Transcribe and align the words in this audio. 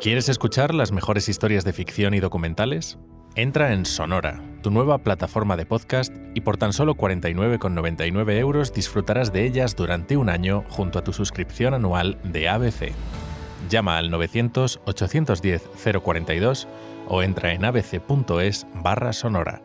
¿Quieres 0.00 0.28
escuchar 0.28 0.74
las 0.74 0.92
mejores 0.92 1.28
historias 1.30 1.64
de 1.64 1.72
ficción 1.72 2.12
y 2.12 2.20
documentales? 2.20 2.98
Entra 3.34 3.72
en 3.72 3.86
Sonora, 3.86 4.42
tu 4.62 4.70
nueva 4.70 4.98
plataforma 4.98 5.56
de 5.56 5.64
podcast, 5.64 6.14
y 6.34 6.42
por 6.42 6.58
tan 6.58 6.74
solo 6.74 6.96
49,99 6.96 8.38
euros 8.38 8.74
disfrutarás 8.74 9.32
de 9.32 9.46
ellas 9.46 9.74
durante 9.74 10.18
un 10.18 10.28
año 10.28 10.64
junto 10.68 10.98
a 10.98 11.02
tu 11.02 11.14
suscripción 11.14 11.72
anual 11.72 12.18
de 12.24 12.46
ABC. 12.46 12.92
Llama 13.70 13.96
al 13.96 14.10
900-810-042 14.10 16.66
o 17.08 17.22
entra 17.22 17.54
en 17.54 17.64
abc.es 17.64 18.66
barra 18.74 19.14
sonora. 19.14 19.62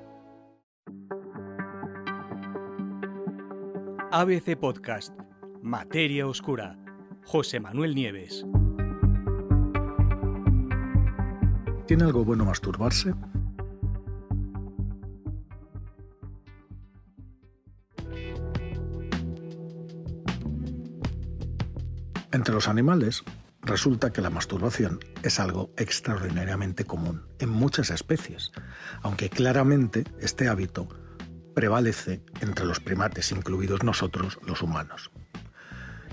ABC 4.13 4.57
Podcast, 4.57 5.13
Materia 5.61 6.25
Oscura, 6.25 6.77
José 7.25 7.59
Manuel 7.59 7.95
Nieves. 7.95 8.45
¿Tiene 11.91 12.05
algo 12.05 12.23
bueno 12.23 12.45
masturbarse? 12.45 13.13
Entre 22.31 22.53
los 22.53 22.69
animales, 22.69 23.23
resulta 23.61 24.13
que 24.13 24.21
la 24.21 24.29
masturbación 24.29 25.01
es 25.21 25.41
algo 25.41 25.73
extraordinariamente 25.75 26.85
común 26.85 27.23
en 27.39 27.49
muchas 27.49 27.89
especies, 27.89 28.53
aunque 29.01 29.29
claramente 29.29 30.05
este 30.21 30.47
hábito 30.47 30.87
prevalece 31.53 32.23
entre 32.39 32.63
los 32.63 32.79
primates, 32.79 33.33
incluidos 33.33 33.83
nosotros 33.83 34.39
los 34.47 34.61
humanos. 34.61 35.11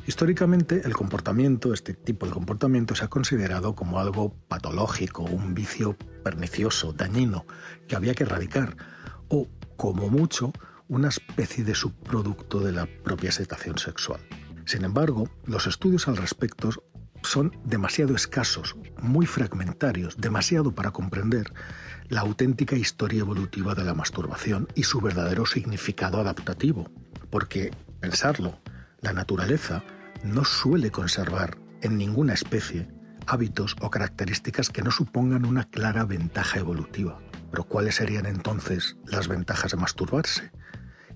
Históricamente, 0.09 0.81
el 0.87 0.95
comportamiento, 0.95 1.75
este 1.75 1.93
tipo 1.93 2.25
de 2.25 2.33
comportamiento, 2.33 2.95
se 2.95 3.05
ha 3.05 3.09
considerado 3.09 3.75
como 3.75 4.01
algo 4.01 4.35
patológico, 4.49 5.23
un 5.23 5.53
vicio 5.53 5.99
pernicioso, 6.25 6.95
dañino, 6.95 7.45
que 7.87 7.95
había 7.95 8.15
que 8.15 8.25
erradicar, 8.25 8.75
o, 9.29 9.49
como 9.77 10.09
mucho, 10.09 10.55
una 10.89 11.09
especie 11.09 11.63
de 11.63 11.75
subproducto 11.75 12.61
de 12.61 12.73
la 12.73 12.89
propia 13.05 13.29
excitación 13.29 13.77
sexual. 13.77 14.19
Sin 14.65 14.87
embargo, 14.87 15.29
los 15.45 15.67
estudios 15.67 16.09
al 16.09 16.17
respecto 16.17 16.71
son 17.23 17.55
demasiado 17.67 18.15
escasos, 18.15 18.77
muy 19.03 19.27
fragmentarios, 19.27 20.17
demasiado 20.17 20.75
para 20.75 20.91
comprender 20.91 21.53
la 22.09 22.23
auténtica 22.23 22.77
historia 22.77 23.21
evolutiva 23.21 23.75
de 23.75 23.85
la 23.85 23.93
masturbación 23.93 24.69
y 24.75 24.85
su 24.85 25.03
verdadero 25.03 25.45
significado 25.45 26.19
adaptativo. 26.19 26.91
Porque, 27.29 27.73
pensarlo, 28.01 28.59
la 29.03 29.13
naturaleza 29.13 29.85
no 30.23 30.45
suele 30.45 30.91
conservar 30.91 31.59
en 31.83 31.97
ninguna 31.97 32.35
especie 32.35 32.89
hábitos 33.27 33.77
o 33.81 33.91
características 33.91 34.71
que 34.71 34.83
no 34.83 34.91
supongan 34.91 35.45
una 35.45 35.65
clara 35.65 36.05
ventaja 36.05 36.59
evolutiva. 36.59 37.21
Pero 37.51 37.65
¿cuáles 37.65 37.97
serían 37.97 38.27
entonces 38.27 38.97
las 39.05 39.29
ventajas 39.29 39.73
de 39.73 39.77
masturbarse? 39.77 40.51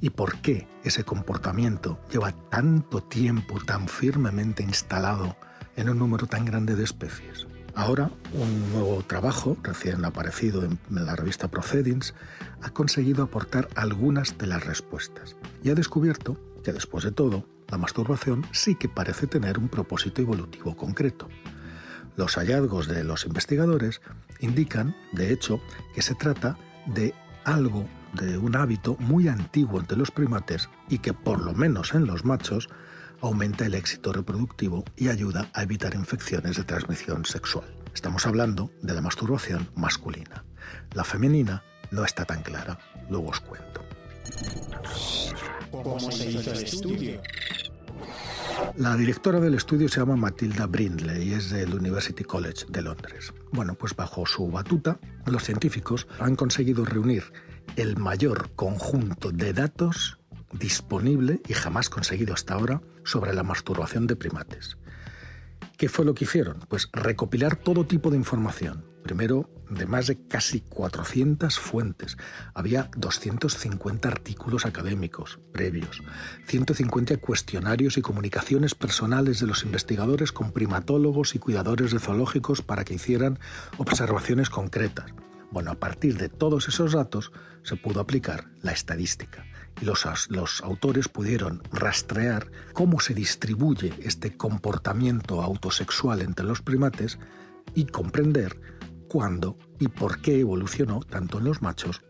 ¿Y 0.01 0.11
por 0.11 0.41
qué 0.41 0.69
ese 0.85 1.05
comportamiento 1.05 2.01
lleva 2.11 2.33
tanto 2.33 3.03
tiempo 3.03 3.61
tan 3.65 3.89
firmemente 3.89 4.63
instalado 4.63 5.37
en 5.77 5.89
un 5.89 5.99
número 5.99 6.27
tan 6.27 6.45
grande 6.45 6.75
de 6.75 6.85
especies? 6.85 7.47
Ahora, 7.75 8.11
un 8.35 8.73
nuevo 8.73 9.03
trabajo, 9.03 9.57
recién 9.63 10.05
aparecido 10.05 10.65
en 10.65 10.79
la 10.91 11.17
revista 11.17 11.49
Proceedings, 11.49 12.15
ha 12.61 12.71
conseguido 12.71 13.23
aportar 13.23 13.69
algunas 13.77 14.37
de 14.37 14.47
las 14.47 14.67
respuestas 14.67 15.37
y 15.63 15.71
ha 15.71 15.75
descubierto 15.75 16.39
que, 16.63 16.73
después 16.73 17.05
de 17.05 17.13
todo, 17.13 17.47
la 17.73 17.79
masturbación 17.79 18.47
sí 18.53 18.75
que 18.75 18.91
parece 18.91 19.27
tener 19.27 19.59
un 19.59 19.71
propósito 19.71 20.21
evolutivo 20.21 20.77
concreto. 20.77 21.29
Los 22.17 22.37
hallazgos 22.37 22.87
de 22.87 23.03
los 23.03 23.25
investigadores 23.25 24.03
indican, 24.41 24.95
de 25.13 25.33
hecho, 25.33 25.59
que 25.95 26.03
se 26.03 26.15
trata 26.15 26.59
de 26.87 27.15
algo, 27.45 27.89
de 28.13 28.37
un 28.37 28.57
hábito 28.57 28.97
muy 29.01 29.27
antiguo 29.27 29.81
entre 29.81 29.97
los 29.97 30.11
primates 30.11 30.69
y 30.91 30.99
que, 30.99 31.15
por 31.15 31.43
lo 31.43 31.55
menos 31.55 31.95
en 31.95 32.05
los 32.05 32.27
machos, 32.27 32.69
aumenta 33.23 33.65
el 33.65 33.75
éxito 33.75 34.13
reproductivo 34.13 34.85
y 34.95 35.09
ayuda 35.09 35.49
a 35.55 35.63
evitar 35.63 35.95
infecciones 35.95 36.59
de 36.59 36.65
transmisión 36.65 37.25
sexual. 37.25 37.75
Estamos 37.95 38.27
hablando 38.27 38.71
de 38.83 38.93
la 38.93 39.01
masturbación 39.01 39.71
masculina. 39.77 40.45
La 40.93 41.05
femenina 41.05 41.63
no 41.91 42.05
está 42.05 42.27
tan 42.27 42.43
clara, 42.43 42.79
luego 43.09 43.31
os 43.31 43.41
cuento. 43.41 43.83
¿Cómo 45.71 45.99
se 46.11 46.31
hizo 46.31 46.53
el 46.53 46.63
estudio? 46.63 47.23
La 48.77 48.97
directora 48.97 49.39
del 49.39 49.55
estudio 49.55 49.89
se 49.89 50.01
llama 50.01 50.17
Matilda 50.17 50.67
Brindley 50.67 51.29
y 51.29 51.35
es 51.35 51.51
del 51.51 51.75
University 51.75 52.25
College 52.25 52.67
de 52.69 52.83
Londres. 52.83 53.33
Bueno, 53.53 53.75
pues 53.75 53.95
bajo 53.95 54.27
su 54.27 54.51
batuta, 54.51 54.99
los 55.27 55.45
científicos 55.45 56.07
han 56.19 56.37
conseguido 56.37 56.85
reunir 56.85 57.25
el 57.77 57.97
mayor 57.97 58.51
conjunto 58.55 59.31
de 59.31 59.53
datos 59.53 60.19
disponible 60.53 61.41
y 61.49 61.53
jamás 61.53 61.91
conseguido 61.91 62.35
hasta 62.35 62.55
ahora 62.55 62.83
sobre 63.05 63.35
la 63.35 63.43
masturbación 63.43 64.07
de 64.07 64.17
primates. 64.17 64.77
¿Qué 65.77 65.89
fue 65.89 66.05
lo 66.05 66.15
que 66.15 66.25
hicieron? 66.25 66.61
Pues 66.69 66.89
recopilar 66.93 67.57
todo 67.57 67.87
tipo 67.87 68.11
de 68.11 68.17
información. 68.17 68.92
Primero, 69.03 69.51
de 69.69 69.87
más 69.87 70.07
de 70.07 70.27
casi 70.29 70.61
400 70.61 71.59
fuentes. 71.59 72.17
Había 72.55 72.91
250 72.97 74.09
artículos 74.09 74.67
académicos 74.67 75.41
previos, 75.53 76.03
150 76.47 77.17
cuestionarios 77.17 77.97
y 77.97 78.03
comunicaciones 78.03 78.75
personales 78.75 79.41
de 79.41 79.47
los 79.47 79.65
investigadores 79.65 80.33
con 80.33 80.53
primatólogos 80.53 81.35
y 81.35 81.39
cuidadores 81.39 81.93
de 81.93 81.99
zoológicos 81.99 82.63
para 82.63 82.85
que 82.85 82.95
hicieran 82.95 83.39
observaciones 83.79 84.51
concretas. 84.51 85.13
Bueno, 85.51 85.71
a 85.71 85.75
partir 85.75 86.17
de 86.17 86.29
todos 86.31 86.69
esos 86.69 86.93
datos 86.93 87.31
se 87.63 87.77
pudo 87.77 88.01
aplicar 88.01 88.47
la 88.63 88.73
estadística 88.73 89.45
y 89.81 89.85
los, 89.85 90.07
los, 90.31 90.63
autores 90.63 91.09
pudieron 91.09 91.63
rastrear 91.73 92.51
cómo 92.73 93.01
se 93.01 93.15
distribuye 93.15 93.93
este 94.01 94.37
comportamiento 94.37 95.43
autosexual 95.43 96.23
entre 96.23 96.47
los 96.47 96.63
primates 96.63 97.19
y 97.75 97.87
comprender 97.87 98.59
cuándo 99.13 99.59
y 99.79 99.89
por 99.89 100.23
qué 100.23 100.41
evolucionó 100.41 101.01
tanto 101.01 101.37
en 101.37 101.45
los 101.45 101.61
machos 101.61 102.03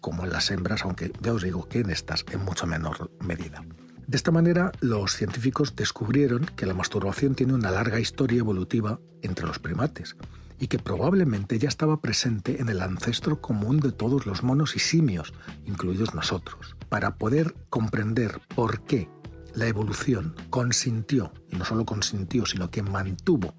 como 0.00 0.22
en 0.22 0.30
las 0.30 0.52
hembras, 0.52 0.84
aunque 0.84 1.10
ya 1.20 1.32
os 1.32 1.42
digo 1.42 1.68
que 1.68 1.80
en 1.80 1.90
estas 1.90 2.24
en 2.30 2.44
mucha 2.44 2.64
menor 2.64 3.10
medida. 3.18 3.64
De 4.06 4.16
esta 4.16 4.30
manera, 4.30 4.70
los 4.80 5.16
científicos 5.16 5.74
descubrieron 5.74 6.46
que 6.54 6.66
la 6.66 6.74
masturbación 6.74 7.34
tiene 7.34 7.54
una 7.54 7.72
larga 7.72 7.98
historia 7.98 8.38
evolutiva 8.38 9.00
entre 9.22 9.46
los 9.46 9.58
primates 9.58 10.16
y 10.60 10.68
que 10.68 10.78
probablemente 10.78 11.58
ya 11.58 11.68
estaba 11.68 12.00
presente 12.00 12.60
en 12.60 12.68
el 12.68 12.82
ancestro 12.82 13.40
común 13.40 13.80
de 13.80 13.90
todos 13.90 14.24
los 14.24 14.44
monos 14.44 14.76
y 14.76 14.78
simios, 14.78 15.34
incluidos 15.64 16.14
nosotros. 16.14 16.76
Para 16.88 17.16
poder 17.16 17.56
comprender 17.68 18.40
por 18.54 18.82
qué 18.82 19.08
la 19.54 19.66
evolución 19.66 20.34
consintió, 20.50 21.32
y 21.50 21.56
no 21.56 21.64
solo 21.64 21.84
consintió, 21.84 22.46
sino 22.46 22.70
que 22.70 22.82
mantuvo 22.82 23.54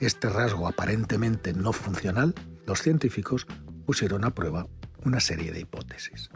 este 0.00 0.28
rasgo 0.28 0.68
aparentemente 0.68 1.52
no 1.52 1.72
funcional, 1.72 2.34
los 2.66 2.82
científicos 2.82 3.46
pusieron 3.86 4.24
a 4.24 4.34
prueba 4.34 4.66
una 5.04 5.20
serie 5.20 5.52
de 5.52 5.60
hipótesis. 5.60 6.30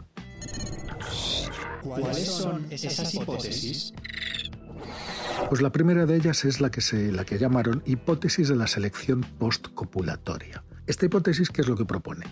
¿Cuáles 1.83 2.27
son 2.27 2.65
esas 2.71 3.13
hipótesis? 3.13 3.93
Pues 5.49 5.61
la 5.61 5.71
primera 5.71 6.05
de 6.05 6.15
ellas 6.15 6.45
es 6.45 6.61
la 6.61 6.71
que, 6.71 6.81
se, 6.81 7.11
la 7.11 7.25
que 7.25 7.37
llamaron 7.37 7.83
hipótesis 7.85 8.47
de 8.47 8.55
la 8.55 8.67
selección 8.67 9.21
postcopulatoria. 9.21 10.63
Esta 10.87 11.05
hipótesis, 11.05 11.49
¿qué 11.49 11.61
es 11.61 11.67
lo 11.67 11.75
que 11.75 11.85
propone? 11.85 12.25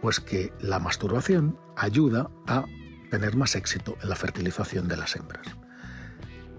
Pues 0.00 0.20
que 0.20 0.52
la 0.60 0.78
masturbación 0.78 1.58
ayuda 1.76 2.30
a 2.46 2.64
tener 3.10 3.36
más 3.36 3.54
éxito 3.56 3.96
en 4.02 4.08
la 4.08 4.16
fertilización 4.16 4.88
de 4.88 4.96
las 4.96 5.16
hembras. 5.16 5.46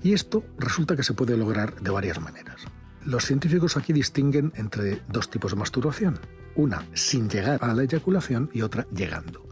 Y 0.04 0.14
esto 0.14 0.44
resulta 0.60 0.96
que 0.96 1.04
se 1.04 1.14
puede 1.14 1.38
lograr 1.38 1.82
de 1.82 1.90
varias 1.90 2.20
maneras. 2.20 2.62
Los 3.06 3.26
científicos 3.26 3.78
aquí 3.78 3.94
distinguen 3.94 4.52
entre 4.56 5.02
dos 5.08 5.30
tipos 5.30 5.52
de 5.52 5.58
masturbación, 5.58 6.20
una 6.56 6.86
sin 6.94 7.30
llegar 7.30 7.64
a 7.64 7.74
la 7.74 7.84
eyaculación 7.84 8.50
y 8.54 8.62
otra 8.62 8.86
llegando. 8.94 9.48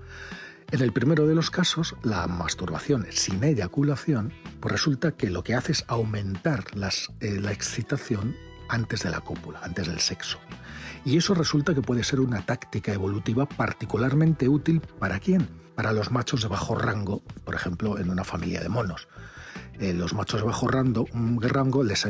En 0.71 0.81
el 0.81 0.93
primero 0.93 1.27
de 1.27 1.35
los 1.35 1.51
casos, 1.51 1.95
la 2.03 2.27
masturbación 2.27 3.05
sin 3.11 3.43
eyaculación, 3.43 4.31
pues 4.59 4.71
resulta 4.71 5.11
que 5.13 5.29
lo 5.29 5.43
que 5.43 5.55
hace 5.55 5.73
es 5.73 5.85
aumentar 5.87 6.65
eh, 7.19 7.39
la 7.41 7.51
excitación 7.51 8.35
antes 8.69 9.03
de 9.03 9.09
la 9.09 9.19
cópula, 9.19 9.59
antes 9.63 9.87
del 9.87 9.99
sexo. 9.99 10.39
Y 11.03 11.17
eso 11.17 11.33
resulta 11.33 11.73
que 11.73 11.81
puede 11.81 12.05
ser 12.05 12.21
una 12.21 12.45
táctica 12.45 12.93
evolutiva 12.93 13.47
particularmente 13.47 14.47
útil 14.47 14.81
para 14.99 15.19
quién? 15.19 15.49
Para 15.75 15.91
los 15.91 16.11
machos 16.11 16.41
de 16.41 16.47
bajo 16.47 16.75
rango, 16.75 17.21
por 17.43 17.55
ejemplo, 17.55 17.97
en 17.97 18.09
una 18.09 18.23
familia 18.23 18.61
de 18.61 18.69
monos. 18.69 19.09
Eh, 19.81 19.93
los 19.95 20.13
machos 20.13 20.41
de 20.41 20.45
bajo 20.45 20.67
rango, 20.67 21.83
les, 21.83 22.05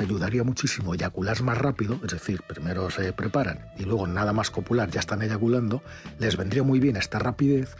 ayudaría 0.00 0.44
muchísimo 0.44 0.94
eyacular 0.94 1.42
más 1.42 1.58
rápido, 1.58 1.98
es 2.04 2.12
decir, 2.12 2.40
primero 2.46 2.88
se 2.88 3.12
preparan 3.12 3.66
y 3.76 3.82
luego 3.82 4.06
nada 4.06 4.32
más 4.32 4.52
copular 4.52 4.92
ya 4.92 5.00
están 5.00 5.22
eyaculando, 5.22 5.82
les 6.20 6.36
vendría 6.36 6.62
muy 6.62 6.78
bien 6.78 6.94
esta 6.94 7.18
rapidez 7.18 7.74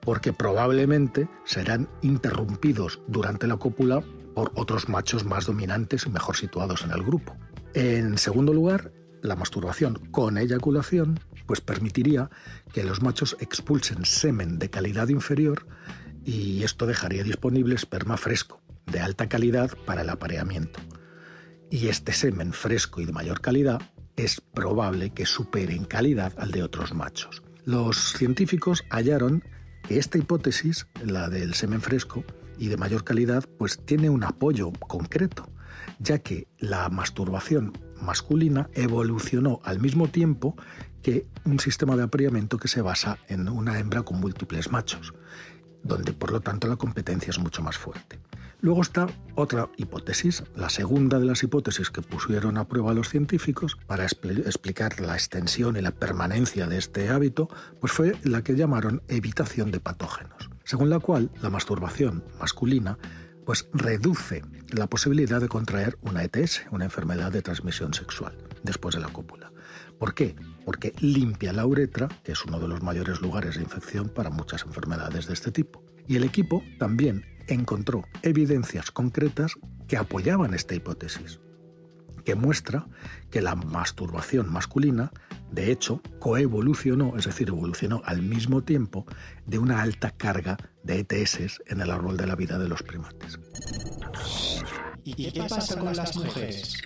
porque 0.00 0.32
probablemente 0.32 1.28
serán 1.44 1.90
interrumpidos 2.00 3.02
durante 3.06 3.46
la 3.46 3.58
cópula 3.58 4.02
por 4.34 4.50
otros 4.54 4.88
machos 4.88 5.26
más 5.26 5.44
dominantes 5.44 6.06
y 6.06 6.08
mejor 6.08 6.36
situados 6.36 6.82
en 6.82 6.92
el 6.92 7.02
grupo. 7.02 7.36
En 7.74 8.16
segundo 8.16 8.54
lugar, 8.54 8.92
la 9.20 9.36
masturbación 9.36 9.96
con 10.10 10.38
eyaculación 10.38 11.20
pues 11.44 11.60
permitiría 11.60 12.30
que 12.72 12.82
los 12.82 13.02
machos 13.02 13.36
expulsen 13.40 14.06
semen 14.06 14.58
de 14.58 14.70
calidad 14.70 15.08
inferior 15.08 15.66
y 16.24 16.62
esto 16.64 16.86
dejaría 16.86 17.22
disponible 17.24 17.74
esperma 17.74 18.16
fresco, 18.16 18.62
de 18.86 19.00
alta 19.00 19.28
calidad 19.28 19.76
para 19.84 20.02
el 20.02 20.10
apareamiento. 20.10 20.80
Y 21.70 21.88
este 21.88 22.12
semen 22.12 22.52
fresco 22.52 23.00
y 23.00 23.04
de 23.04 23.12
mayor 23.12 23.40
calidad 23.40 23.80
es 24.16 24.40
probable 24.40 25.10
que 25.10 25.26
supere 25.26 25.74
en 25.74 25.84
calidad 25.84 26.32
al 26.38 26.50
de 26.50 26.62
otros 26.62 26.94
machos. 26.94 27.42
Los 27.64 28.12
científicos 28.12 28.84
hallaron 28.90 29.44
que 29.82 29.98
esta 29.98 30.18
hipótesis, 30.18 30.86
la 31.04 31.28
del 31.28 31.54
semen 31.54 31.80
fresco 31.80 32.24
y 32.58 32.68
de 32.68 32.76
mayor 32.76 33.04
calidad, 33.04 33.44
pues 33.58 33.78
tiene 33.84 34.08
un 34.08 34.24
apoyo 34.24 34.72
concreto, 34.72 35.48
ya 35.98 36.18
que 36.20 36.48
la 36.58 36.88
masturbación 36.88 37.72
masculina 38.00 38.68
evolucionó 38.74 39.60
al 39.64 39.80
mismo 39.80 40.08
tiempo 40.08 40.56
que 41.02 41.26
un 41.44 41.60
sistema 41.60 41.96
de 41.96 42.04
apareamiento 42.04 42.58
que 42.58 42.68
se 42.68 42.82
basa 42.82 43.18
en 43.28 43.48
una 43.48 43.78
hembra 43.78 44.02
con 44.02 44.20
múltiples 44.20 44.70
machos, 44.70 45.14
donde 45.82 46.12
por 46.12 46.32
lo 46.32 46.40
tanto 46.40 46.68
la 46.68 46.76
competencia 46.76 47.30
es 47.30 47.38
mucho 47.38 47.62
más 47.62 47.78
fuerte. 47.78 48.18
Luego 48.60 48.82
está 48.82 49.06
otra 49.34 49.68
hipótesis, 49.76 50.42
la 50.54 50.70
segunda 50.70 51.18
de 51.18 51.26
las 51.26 51.42
hipótesis 51.42 51.90
que 51.90 52.00
pusieron 52.00 52.56
a 52.56 52.66
prueba 52.66 52.94
los 52.94 53.10
científicos 53.10 53.76
para 53.86 54.04
explicar 54.04 54.98
la 55.00 55.14
extensión 55.14 55.76
y 55.76 55.82
la 55.82 55.90
permanencia 55.90 56.66
de 56.66 56.78
este 56.78 57.10
hábito, 57.10 57.48
pues 57.80 57.92
fue 57.92 58.16
la 58.24 58.42
que 58.42 58.56
llamaron 58.56 59.02
evitación 59.08 59.70
de 59.70 59.80
patógenos, 59.80 60.50
según 60.64 60.88
la 60.88 61.00
cual 61.00 61.30
la 61.42 61.50
masturbación 61.50 62.24
masculina 62.40 62.98
pues 63.44 63.68
reduce 63.72 64.42
la 64.70 64.88
posibilidad 64.88 65.40
de 65.40 65.48
contraer 65.48 65.98
una 66.00 66.24
ETS, 66.24 66.62
una 66.72 66.86
enfermedad 66.86 67.30
de 67.30 67.42
transmisión 67.42 67.94
sexual, 67.94 68.36
después 68.64 68.94
de 68.94 69.02
la 69.02 69.08
cópula. 69.08 69.52
¿Por 69.98 70.14
qué? 70.14 70.34
Porque 70.64 70.92
limpia 71.00 71.52
la 71.52 71.64
uretra, 71.66 72.08
que 72.24 72.32
es 72.32 72.44
uno 72.44 72.58
de 72.58 72.68
los 72.68 72.82
mayores 72.82 73.20
lugares 73.20 73.54
de 73.54 73.62
infección 73.62 74.08
para 74.08 74.30
muchas 74.30 74.64
enfermedades 74.64 75.26
de 75.26 75.34
este 75.34 75.52
tipo. 75.52 75.84
Y 76.08 76.16
el 76.16 76.24
equipo 76.24 76.64
también 76.78 77.24
encontró 77.46 78.04
evidencias 78.22 78.90
concretas 78.90 79.54
que 79.88 79.96
apoyaban 79.96 80.54
esta 80.54 80.74
hipótesis, 80.74 81.40
que 82.24 82.34
muestra 82.34 82.86
que 83.30 83.40
la 83.40 83.54
masturbación 83.54 84.52
masculina, 84.52 85.12
de 85.52 85.70
hecho, 85.70 86.02
coevolucionó, 86.18 87.16
es 87.16 87.24
decir, 87.26 87.48
evolucionó 87.48 88.02
al 88.04 88.22
mismo 88.22 88.64
tiempo 88.64 89.06
de 89.46 89.58
una 89.58 89.82
alta 89.82 90.10
carga 90.10 90.56
de 90.82 91.00
ETS 91.00 91.62
en 91.66 91.80
el 91.80 91.90
árbol 91.90 92.16
de 92.16 92.26
la 92.26 92.34
vida 92.34 92.58
de 92.58 92.68
los 92.68 92.82
primates. 92.82 93.38
¿Y 95.04 95.30
qué 95.30 95.44
pasa 95.48 95.78
con 95.78 95.94
las 95.94 96.16
mujeres? 96.16 96.82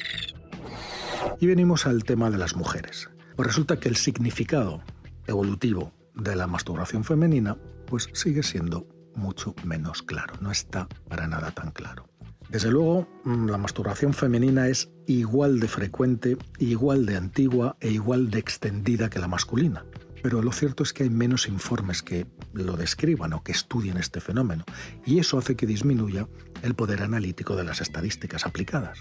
Y 1.40 1.46
venimos 1.46 1.86
al 1.86 2.04
tema 2.04 2.30
de 2.30 2.36
las 2.36 2.54
mujeres. 2.54 3.08
Pues 3.34 3.46
resulta 3.46 3.80
que 3.80 3.88
el 3.88 3.96
significado 3.96 4.82
evolutivo 5.26 5.92
de 6.14 6.36
la 6.36 6.46
masturbación 6.46 7.04
femenina 7.04 7.56
pues 7.86 8.08
sigue 8.12 8.42
siendo 8.42 8.86
mucho 9.14 9.54
menos 9.64 10.02
claro, 10.02 10.34
no 10.40 10.50
está 10.50 10.88
para 11.08 11.26
nada 11.26 11.50
tan 11.50 11.70
claro. 11.70 12.08
Desde 12.48 12.70
luego, 12.70 13.06
mm, 13.24 13.46
la 13.48 13.58
masturbación 13.58 14.12
femenina 14.12 14.66
es 14.66 14.90
igual 15.06 15.60
de 15.60 15.68
frecuente, 15.68 16.36
igual 16.58 17.06
de 17.06 17.16
antigua 17.16 17.76
e 17.80 17.90
igual 17.90 18.30
de 18.30 18.40
extendida 18.40 19.08
que 19.08 19.20
la 19.20 19.28
masculina. 19.28 19.84
Pero 20.22 20.42
lo 20.42 20.52
cierto 20.52 20.82
es 20.82 20.92
que 20.92 21.04
hay 21.04 21.10
menos 21.10 21.48
informes 21.48 22.02
que 22.02 22.26
lo 22.52 22.76
describan 22.76 23.32
o 23.32 23.42
que 23.42 23.52
estudien 23.52 23.96
este 23.96 24.20
fenómeno, 24.20 24.64
y 25.06 25.20
eso 25.20 25.38
hace 25.38 25.54
que 25.54 25.66
disminuya 25.66 26.28
el 26.62 26.74
poder 26.74 27.02
analítico 27.02 27.56
de 27.56 27.64
las 27.64 27.80
estadísticas 27.80 28.44
aplicadas. 28.44 28.98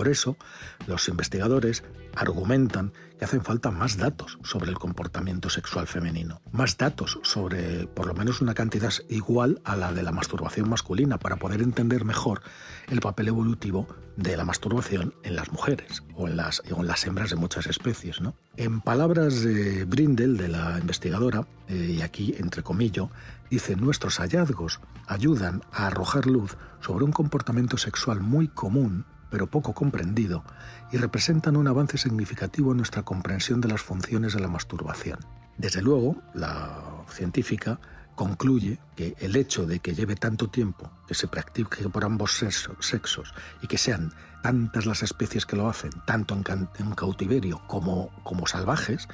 Por 0.00 0.08
eso, 0.08 0.38
los 0.86 1.08
investigadores 1.08 1.84
argumentan 2.16 2.94
que 3.18 3.26
hacen 3.26 3.44
falta 3.44 3.70
más 3.70 3.98
datos 3.98 4.38
sobre 4.42 4.70
el 4.70 4.78
comportamiento 4.78 5.50
sexual 5.50 5.86
femenino, 5.86 6.40
más 6.52 6.78
datos 6.78 7.18
sobre 7.22 7.86
por 7.86 8.06
lo 8.06 8.14
menos 8.14 8.40
una 8.40 8.54
cantidad 8.54 8.94
igual 9.10 9.60
a 9.62 9.76
la 9.76 9.92
de 9.92 10.02
la 10.02 10.10
masturbación 10.10 10.70
masculina 10.70 11.18
para 11.18 11.36
poder 11.36 11.60
entender 11.60 12.06
mejor 12.06 12.40
el 12.88 13.00
papel 13.00 13.28
evolutivo 13.28 13.88
de 14.16 14.38
la 14.38 14.46
masturbación 14.46 15.12
en 15.22 15.36
las 15.36 15.52
mujeres 15.52 16.02
o 16.14 16.28
en 16.28 16.38
las, 16.38 16.62
en 16.64 16.86
las 16.86 17.04
hembras 17.04 17.28
de 17.28 17.36
muchas 17.36 17.66
especies. 17.66 18.22
¿no? 18.22 18.34
En 18.56 18.80
palabras 18.80 19.42
de 19.42 19.84
Brindel, 19.84 20.38
de 20.38 20.48
la 20.48 20.78
investigadora, 20.80 21.46
eh, 21.68 21.96
y 21.98 22.00
aquí 22.00 22.34
entre 22.38 22.62
comillas, 22.62 23.08
dice, 23.50 23.76
nuestros 23.76 24.16
hallazgos 24.16 24.80
ayudan 25.08 25.60
a 25.70 25.88
arrojar 25.88 26.24
luz 26.24 26.56
sobre 26.80 27.04
un 27.04 27.12
comportamiento 27.12 27.76
sexual 27.76 28.22
muy 28.22 28.48
común 28.48 29.04
pero 29.30 29.48
poco 29.48 29.72
comprendido, 29.72 30.44
y 30.92 30.96
representan 30.96 31.56
un 31.56 31.68
avance 31.68 31.98
significativo 31.98 32.72
en 32.72 32.78
nuestra 32.78 33.02
comprensión 33.02 33.60
de 33.60 33.68
las 33.68 33.80
funciones 33.80 34.34
de 34.34 34.40
la 34.40 34.48
masturbación. 34.48 35.18
Desde 35.56 35.82
luego, 35.82 36.16
la 36.34 36.82
científica 37.10 37.78
concluye 38.14 38.78
que 38.96 39.14
el 39.20 39.36
hecho 39.36 39.66
de 39.66 39.78
que 39.78 39.94
lleve 39.94 40.14
tanto 40.14 40.48
tiempo, 40.48 40.90
que 41.06 41.14
se 41.14 41.28
practique 41.28 41.88
por 41.88 42.04
ambos 42.04 42.38
sexos 42.80 43.34
y 43.62 43.66
que 43.66 43.78
sean 43.78 44.12
tantas 44.42 44.86
las 44.86 45.02
especies 45.02 45.46
que 45.46 45.56
lo 45.56 45.68
hacen, 45.68 45.90
tanto 46.06 46.34
en, 46.34 46.94
cautiverio 46.94 47.62
como, 47.66 48.10
como 48.22 48.46
salvajes, 48.46 49.08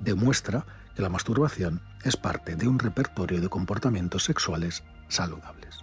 demuestra 0.00 0.66
que 0.94 1.02
la 1.02 1.08
masturbación 1.08 1.80
es 2.04 2.16
parte 2.16 2.56
de 2.56 2.68
un 2.68 2.78
repertorio 2.78 3.40
de 3.40 3.48
comportamientos 3.48 4.24
sexuales 4.24 4.82
saludables. 5.08 5.82